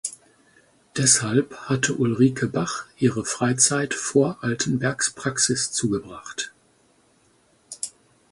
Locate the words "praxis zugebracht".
5.13-6.51